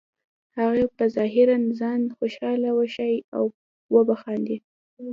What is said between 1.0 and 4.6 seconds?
ظاهراً ځان خوشحاله وښیې او وبه خاندي